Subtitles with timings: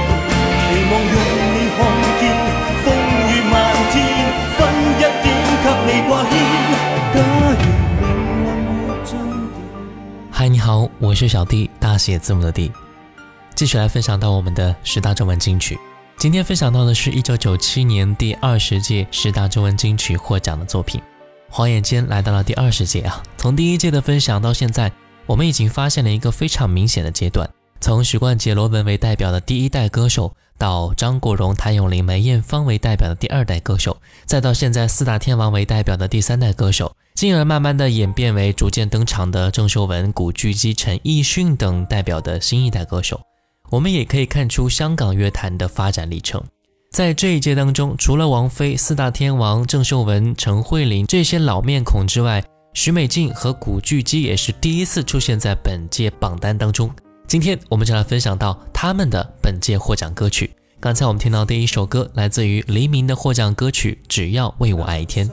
[11.10, 12.71] 我是小 D，大写字母的 D，
[13.57, 15.77] 继续来分享到我们的十大中文金曲。
[16.16, 21.03] 今天分享到的是一九九七年第二十届十大中文金曲获奖的作品。
[21.48, 23.21] 晃眼间来到了第二十届啊！
[23.36, 24.92] 从第一届的分享到现在，
[25.27, 27.45] 我们已经发现了一个非常明显的阶段：
[27.80, 36.95] 从许冠杰、罗文为代表的第一代歌手，到张国荣、谭咏麟、梅艳芳为代表的第二代歌手，再到现在四大天王为代表的第三代歌手。
[37.21, 43.21] 进而慢慢的演变为逐渐登场的郑秀文、古巨基、陈奕迅等代表的新一代歌手。
[43.69, 46.43] 我们也可以看出香港乐坛的发展历程。
[46.91, 56.91] 在这一届当中，除了王菲、四大天王、郑秀文、陈慧琳这些老面孔之外，许美静和古巨基也是第一次出现在本届榜单当中。
[57.28, 60.51] 今天我们就来分享到他们的本届获奖歌曲。
[60.81, 65.28] 刚才我们听到第一首歌来自于黎明的获奖歌曲《只要为我爱一天》。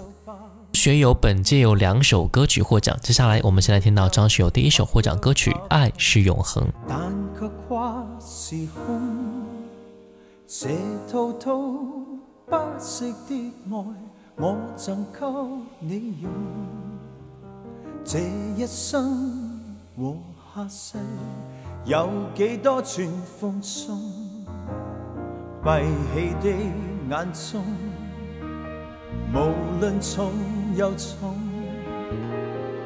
[0.78, 6.64] 学友本届有两首歌曲获奖，接下来我们先来听到张学友第一首获奖歌曲《爱是永恒》。
[6.88, 7.00] 但
[7.34, 9.26] 可跨时空，
[10.48, 10.70] 这
[11.12, 11.52] 滔滔
[12.46, 13.82] 不息的爱，
[14.36, 15.26] 我怎给
[15.80, 16.30] 你用。
[18.06, 18.20] 这
[18.56, 19.60] 一生
[19.98, 20.16] 和
[20.54, 20.98] 下世，
[21.86, 23.98] 有几多全奉送？
[25.64, 25.70] 闭
[26.14, 26.50] 起的
[27.10, 27.66] 眼中。
[29.34, 30.32] 无论重
[30.78, 31.36] 又重，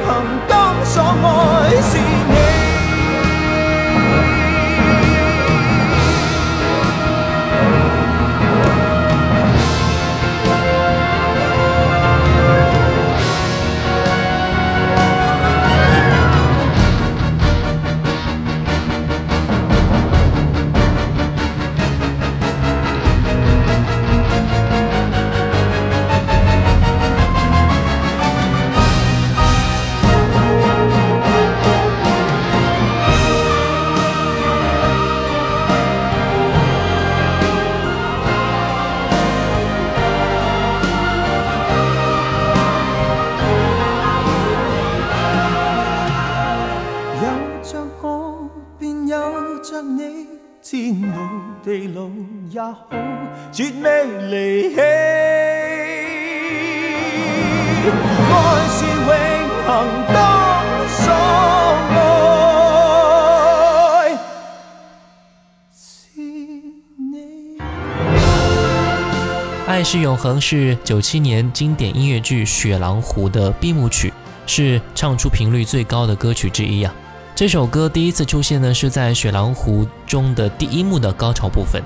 [69.90, 74.12] 是永恒，是九七年经典音乐剧《雪狼湖》的闭幕曲，
[74.47, 76.92] 是唱出频率最高的歌曲之一呀。
[77.35, 81.83] 这首歌第一次出现呢，是在《雪狼湖》中的第一幕的高潮部分，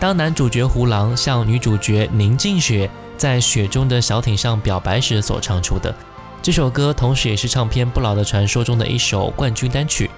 [0.00, 5.94] 当男主角胡狼向女主角宁静雪在雪中的小艇上表白时所唱出的。
[6.40, 10.10] 这首歌同时也是唱片《不老的传说》中的一首冠军单曲。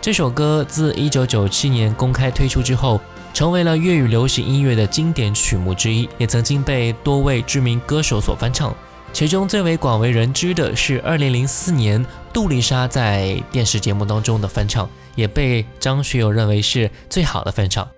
[0.00, 3.00] 这首歌自一九九七年公开推出之后。
[3.34, 8.74] 成为了粤语流行音乐的经典曲目之一，也曾经被多位知名歌手所翻唱。
[9.10, 17.88] 其中最为广为人知的是二零零四年杜丽莎在电视节目当中的翻唱，也被张学友认为是最好的翻唱。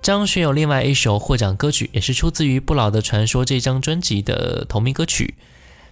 [0.00, 5.34] 张学友另外一首获奖歌曲也是出自于《不老的传说》这张专辑的同名歌曲。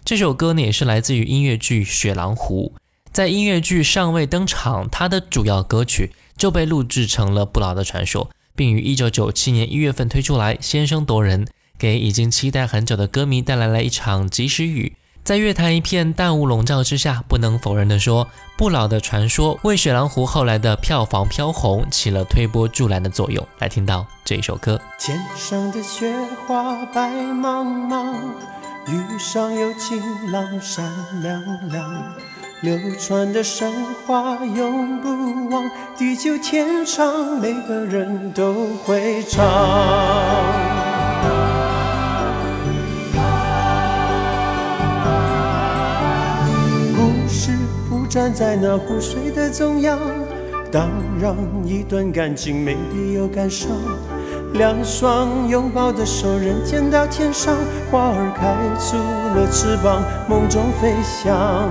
[0.05, 2.73] 这首歌呢也是来自于音乐剧《雪狼湖》，
[3.13, 8.27] 在音乐剧尚未登场，它的主要歌曲就被录制成了《不老的传说》。
[8.57, 11.47] 并于一九九七年一月份推出来，先声夺人，
[11.79, 14.97] 给已经期待很久的歌迷带来了一场及时雨。
[15.25, 18.27] 在乐坛一片淡雾笼罩之下，不能否认地说，
[18.59, 23.45] 《不老的传说》为雪狼湖后来的票房飘红起了推波助澜的作用。
[23.59, 24.79] 来听到这一首歌。
[25.01, 26.15] 天上上的雪
[26.47, 28.15] 花白茫茫，
[28.87, 30.93] 雨有闪
[31.23, 32.15] 亮亮。
[32.65, 33.71] 流传的神
[34.07, 39.45] 话永不忘，地久天长，每个人都会唱。
[46.97, 47.53] 故事
[47.91, 49.99] 不站在那湖水的中央，
[50.73, 50.89] 当
[51.21, 53.73] 然一段感情没必又感伤，
[54.55, 57.55] 两双拥抱的手，人间到天上，
[57.91, 59.24] 花儿开出。
[59.35, 61.69] 了翅膀，梦中飞翔。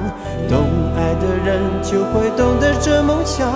[0.50, 3.50] 懂爱的人就会懂得这梦想。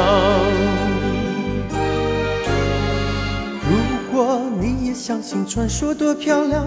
[3.63, 6.67] 如果你也相信传说多漂亮，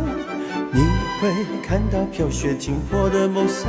[0.71, 0.81] 你
[1.19, 1.29] 会
[1.61, 3.65] 看到飘雪停泊的梦想。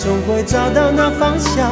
[0.03, 1.69] 总会找到那方向，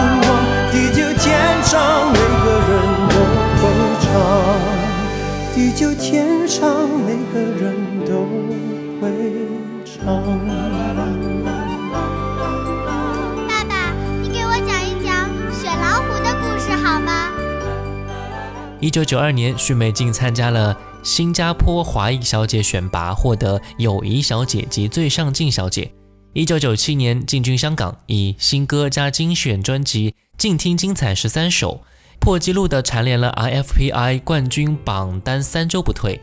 [5.94, 7.72] 天长，每个人
[8.04, 8.26] 都
[9.00, 9.08] 会
[9.84, 10.22] 唱。
[13.46, 17.30] 爸爸，你给我讲一讲雪老虎的故事好吗？
[18.80, 25.88] 一九九二年，许美静参加了新加坡华裔小姐选拔，获得友谊小姐及最上镜小姐。
[26.32, 31.80] 一九九七年，进军香港，以新歌加精选专辑《静听精彩十三首》。
[32.20, 36.20] 破纪录的蝉联了 IFPI 冠军榜单三周不退。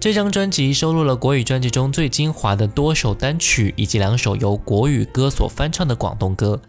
[0.00, 6.60] 这张专辑收录了国语专辑中最精华的多首单曲，以及两首由国语歌所翻唱的广东歌。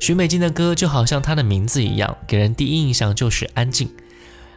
[0.00, 3.88] 许美静的歌就好像她的名字一样，给人第一印象就是安静。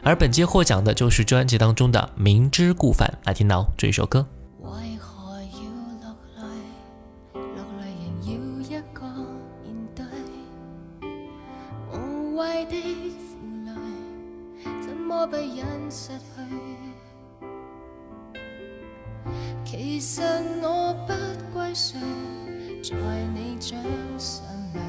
[0.02, 4.26] 而本届获奖的就是专辑当中的《明知故犯》，来听到这一首歌。
[19.86, 20.22] 其实
[20.62, 21.14] 我不
[21.54, 21.98] 归谁，
[22.82, 22.96] 在
[23.36, 23.78] 你掌
[24.18, 24.42] 心
[24.74, 24.80] 里，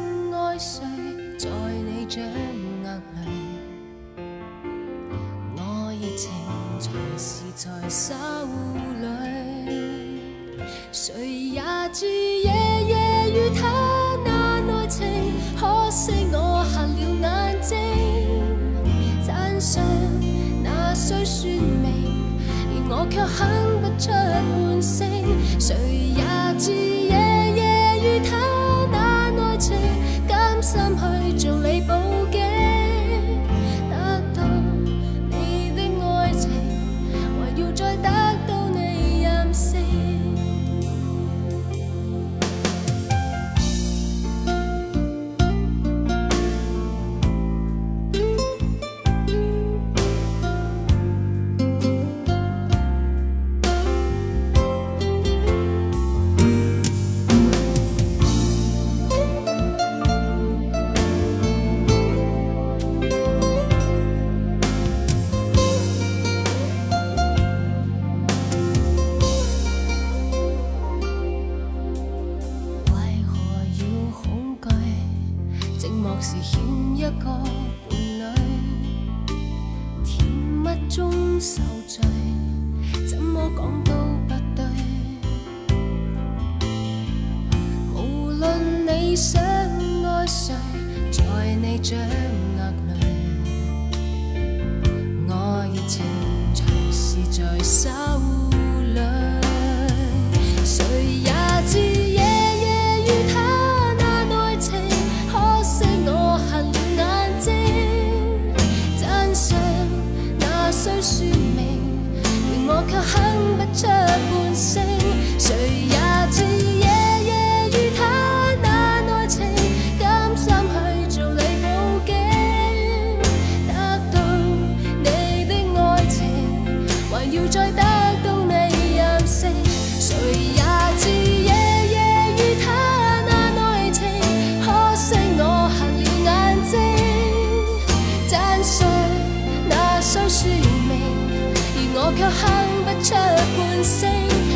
[143.04, 144.08] 出半声，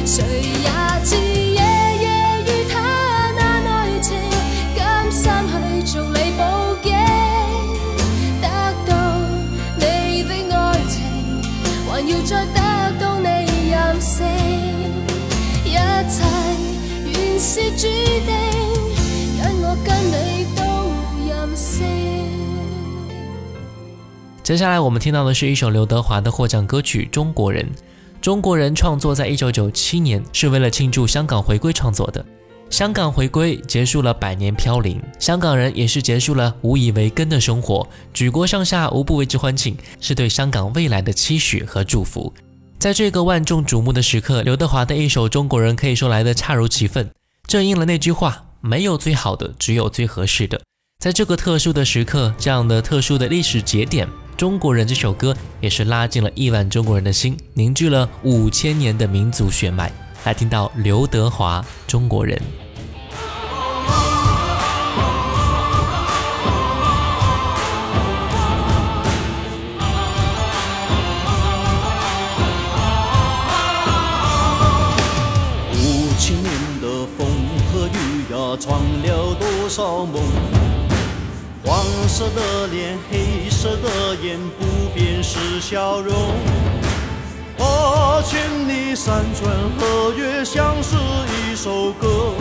[0.07, 2.81] 谁也知夜夜与他
[3.37, 3.43] 那
[3.77, 4.17] 爱情，
[4.75, 6.95] 甘心去做你保镜，
[8.41, 8.49] 得
[8.87, 9.21] 到
[9.77, 11.43] 你的爱情，
[11.91, 13.29] 还要再得到你
[13.71, 14.25] 任性，
[15.67, 15.75] 一
[16.09, 16.49] 切
[17.13, 17.83] 原是注
[18.25, 18.33] 定，
[19.37, 21.85] 因我跟你都任性。
[24.43, 27.63] 接下来我们听到的是一首刘德华的获奖歌曲《中国人》。
[28.29, 32.23] 中国人创作在一九九七年是为了庆祝香港回归创作的。
[32.69, 42.31] 香港回归结束了百年飘零，香港人也是结束了无以为根的生活，举国上下无不为之欢庆，是对香港未来的期许和祝福。
[42.79, 47.11] 在这个万众瞩目的时刻，刘德华的一首《中国人》可以说来得恰如其分，
[47.47, 50.61] 正应了那句话：没有最好的，只有最合适的。
[51.03, 54.07] 在这个特殊的时刻，这样的特殊的历史节点。
[54.41, 59.91] 《中国人》这首歌也是拉近了亿万中国人的心，凝聚了五千年的民族血脉。
[60.27, 62.39] 来听到刘德华《中国人》。
[75.73, 77.27] 五千年的风
[77.73, 80.58] 和雨啊，闯了多少梦。
[81.89, 86.15] 黄色的脸，黑色的眼，不变是笑容。
[87.57, 90.97] 八千里山川河岳，像是
[91.33, 92.35] 一首歌。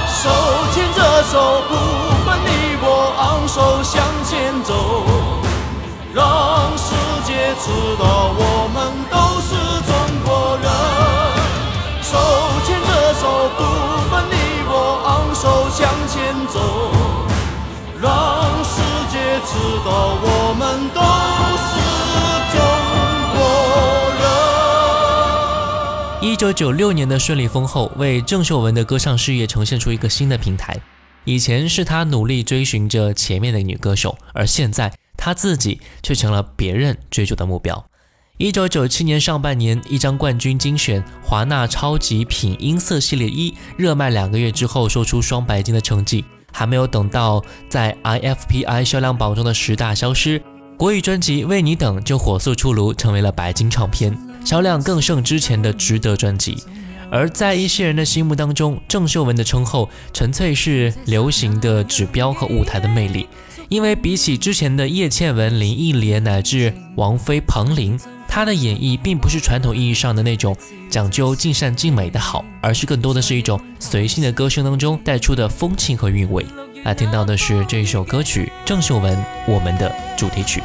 [0.09, 0.31] 手
[0.73, 1.77] 牵着手，不
[2.25, 5.05] 分你我，昂首向前走，
[6.15, 6.95] 让世
[7.27, 9.14] 界知道我们。
[19.57, 20.99] 是我们都
[22.51, 22.57] 中
[23.35, 23.37] 国
[26.19, 26.21] 人。
[26.23, 30.77] 一九九六年的顺利封后，为郑秀文的歌唱事业呈现出一个新的平台。
[31.25, 37.83] 以前是她努力追寻着前面的女歌手，而现在她自己却成了别人追逐的目标。
[38.39, 46.25] 一九九七年上半年，一张冠军精选《华纳超级品音色系列一》热卖两个月之后，售出双白金的成绩。
[46.55, 50.41] 还没有等到在 IFPI 销量榜中的十大消失，
[50.79, 56.63] 国语专辑《为你等》就火速出炉，成为了白金唱片，销量更胜之前的《值得》专辑。
[57.11, 63.27] 而在一些人的心目当中，郑秀文的称后纯粹是流行的指标和舞台的魅力，
[63.69, 67.99] 因为比起之前的叶倩文、林忆莲乃至王菲、彭羚。
[68.35, 70.57] 他的演绎并不是传统意义上的那种
[70.91, 76.45] 讲究尽善尽美的好，而是更多的是一种随性的歌声当中带出的风情和韵味。
[76.83, 79.17] 来，听到的是这一首歌曲《郑秀文
[79.47, 80.61] 我们的主题曲》。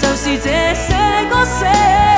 [0.00, 2.13] 就是这些歌声。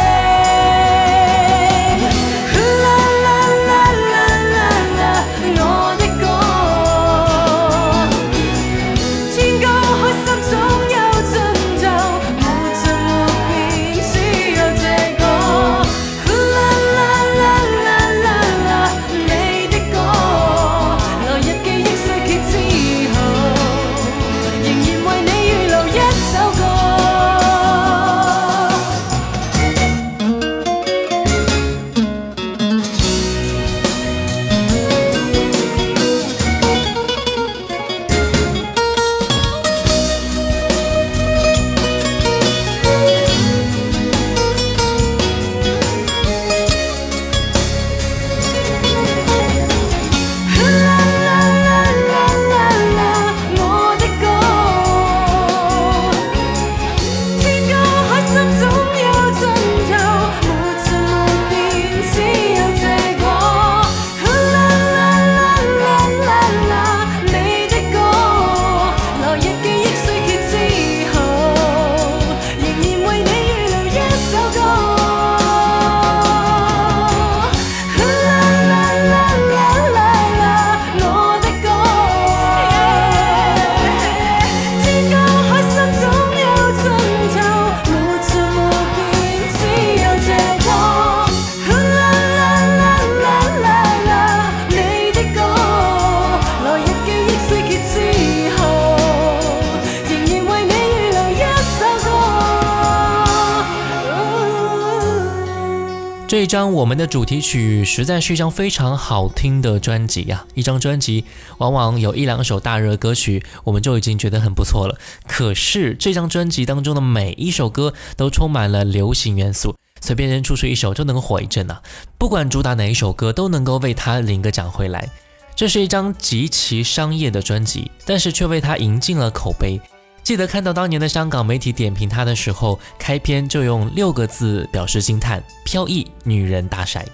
[106.47, 110.47] 张我们的主题曲实在是一张非常好听的专辑呀！
[110.55, 111.25] 一张专辑
[111.59, 114.97] 往往有一两首大热歌曲，我们就已经觉得很不错了。
[115.27, 121.83] 可是这张专辑当中的每一首歌都充满了流行元素，随便扔出去一首就能火一阵啊！
[122.19, 125.09] 不管主打哪一首歌，都能够为他领个奖回来。
[125.57, 129.81] 这是一张极其商业的专辑，但是却为他赢尽了口碑。
[130.27, 137.07] 记得看到当年的香港媒体点评他的时候，开篇就用六个字表示惊叹：飘逸女人大甩。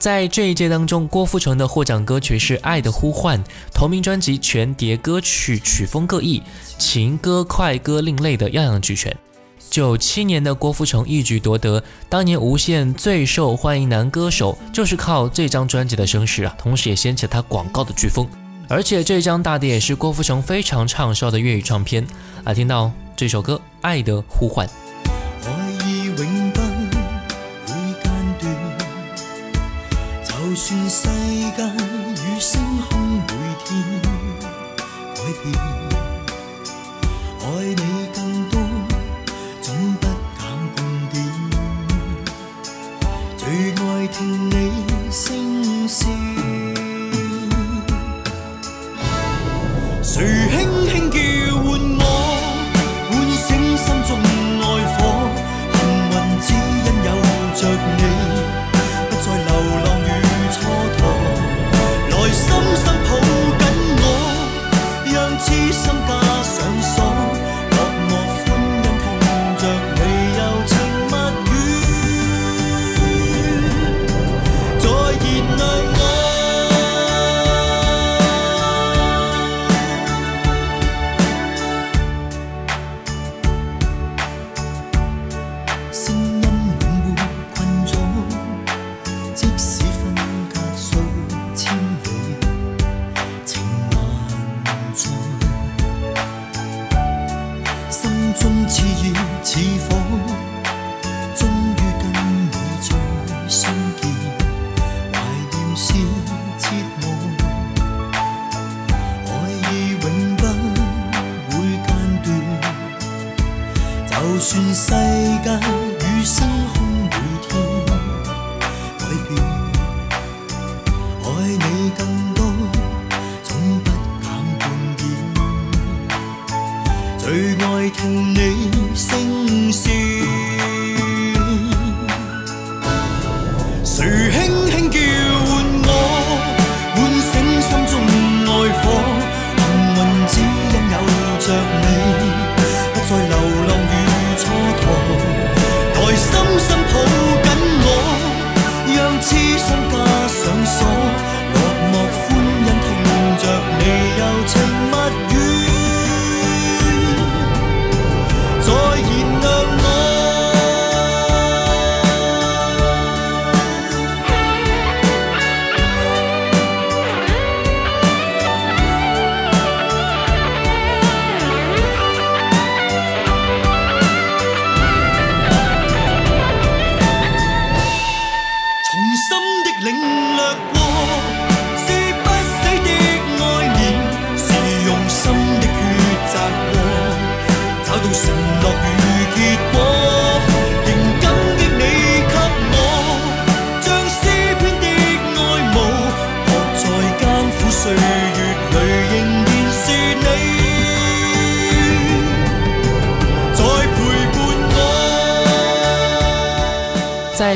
[0.00, 3.38] 在这一届当中，郭富城的获奖歌曲是《爱的呼唤》，
[3.72, 6.42] 同名专辑全碟歌曲曲风各异，
[6.76, 9.16] 情歌、快歌、另类的样样俱全。
[9.70, 18.26] 九七年的郭富城一举夺得当年无线最受欢迎男歌手，就是靠这张专辑的声势，啊，同时也掀起了他广告的飓风。
[18.70, 22.06] 而且这张大碟也是郭富城非常畅销的粤语唱片，
[22.44, 24.64] 来听到这首歌《爱的呼唤》。
[30.22, 31.08] 就算世
[31.56, 33.00] 界与星空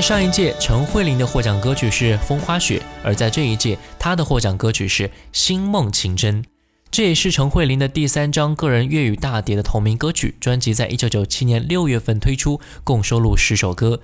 [0.07, 6.43] 上一届陈慧琳的获奖歌曲是《风花雪》，而在这一届她的获奖歌曲是《星梦情真》，
[6.91, 13.99] 这也是陈慧琳的第三张个人粤语大碟的同名歌曲专辑，在一九九七年六月份推出，共收录十首歌。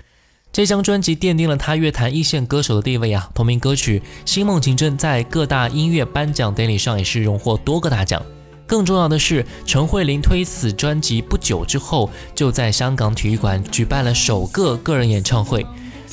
[0.50, 3.28] 这张专辑奠定了她乐坛一线歌手的地位啊！
[3.34, 8.22] 同名歌曲《星梦情真》在各大音乐颁奖典礼上也是荣获多个大奖。
[8.66, 15.66] 更重要的是，陈慧琳推此专辑不久之后，就在香港体育馆举办了首个个人演唱会。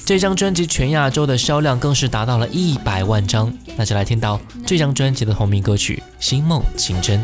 [0.08, 7.22] 这张专辑全亚洲的销量更是达到了一百万张，那就来听到这张专辑的同名歌曲《星梦情真》。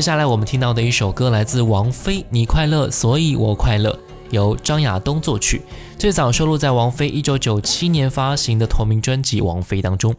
[0.00, 3.90] 接下来我们听到的一首歌来自王菲，《你快乐所以我快乐》，
[4.30, 5.60] 由张亚东作曲，
[5.98, 10.14] 最早收录在王菲1997年发行的同名专辑《王菲》当中。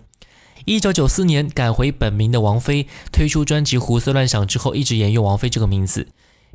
[0.68, 6.08] 1994年改回本名的王菲推出专辑《胡思乱想》之后，一直沿用王菲这个名字。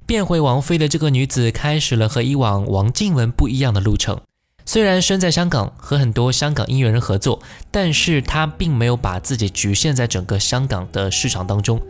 [0.06, 4.20] 变回王菲的这个女子，开始了和以往王静雯不一样的路程。
[4.64, 11.80] 虽然身在香港，和很多香港音乐人合作，但是她并没有把自己局限在整个香港的市场当中。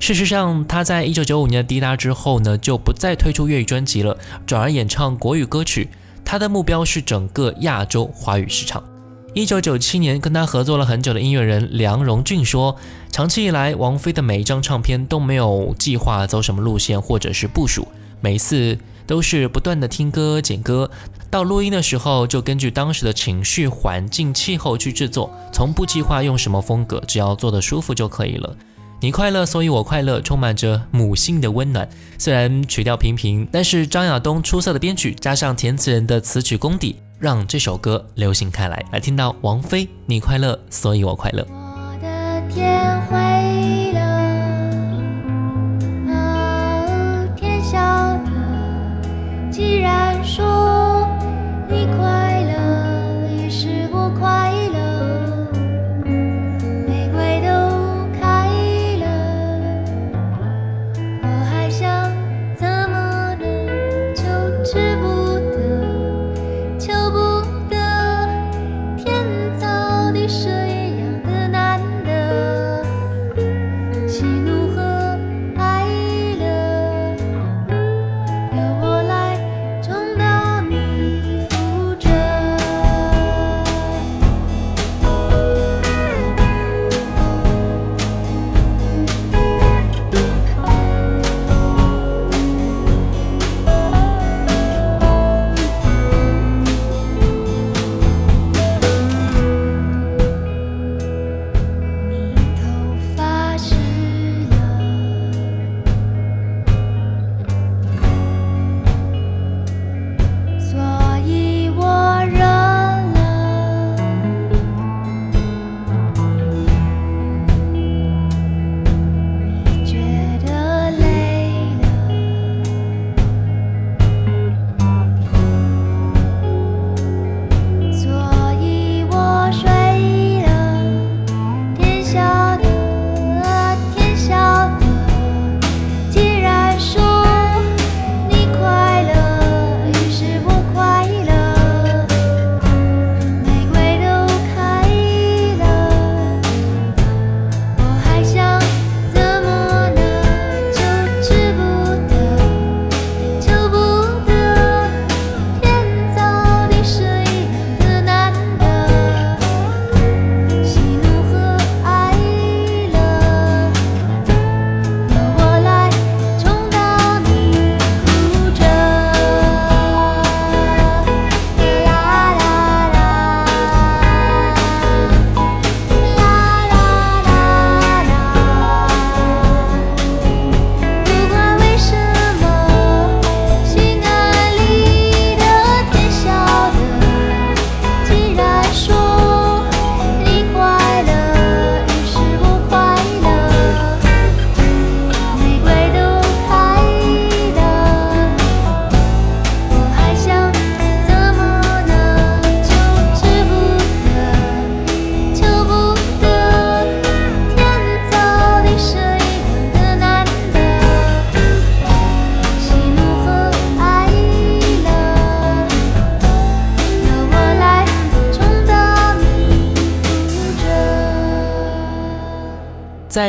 [0.00, 5.90] 事实上，他在一九九五年的《滴答》之后呢，就不再推出粤语专辑了，转而演唱国语歌曲。
[6.24, 8.82] 他的目标是整个亚洲华语市场。
[9.34, 12.74] 一九九七年，跟他合作了很久的音乐人梁荣俊说
[13.12, 17.86] ：“长期以来，王菲的每一张唱片都没有计划走什么路线或者是部署，
[18.22, 20.90] 每次都是不断的听歌、剪歌，
[21.30, 28.56] 到录音的时候就根据当时的情绪、环境、气候去制作，从不计划用什么风格，只要做的舒服就可以了。”
[29.02, 31.88] 你快乐，所以我快乐，充满着母性的温暖。
[32.18, 38.84] 虽然曲调平平，但是张亚东出色的编曲加上填词人的词曲功底，让这首歌流行开来。
[38.92, 41.42] 来听到王菲《你快乐，所以我快乐》。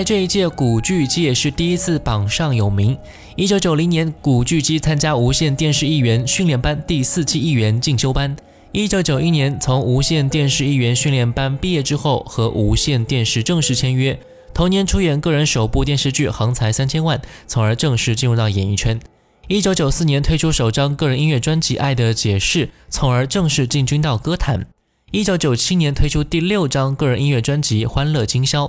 [0.04, 2.98] 这一届古巨基也是第一次榜上有名。
[3.36, 8.36] 一九九零年，古巨基参加无线电视艺员训练班第四期艺员进修班。
[8.72, 14.18] 一九九一年，从无线电视艺员训练班毕业之后，和无线电视正式签约。
[14.54, 19.00] 同年出演个人首部电视剧《横财三千万》，从而正式进入到演艺圈。
[19.48, 24.66] 一九九四年推出首张个人音乐专辑《爱的解释》，从而正式进军到歌坛。
[25.12, 28.66] 一九九七年推出第六张个人音乐专辑《欢乐今宵》。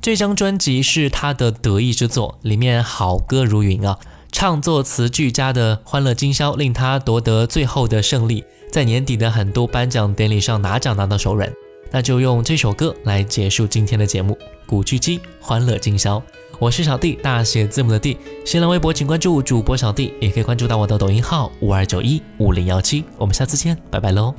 [0.00, 3.98] 这张专辑是他的得意之作，里面好歌如云啊！
[4.30, 11.50] 唱作词俱佳的《欢乐今宵》令他夺得最后的胜利，在年底的很多颁奖典礼上拿奖拿到手软。
[11.90, 14.34] 那就用这首歌来结束今天的节目，
[14.66, 16.18] 《古巨基欢乐今宵》。
[16.58, 18.16] 我是小弟，大写字母的弟。
[18.44, 23.04] 新浪微博请关注主播小弟，也可以关注到我的抖音号五二九一五零幺七。
[23.18, 24.34] 我们下次见，拜拜喽！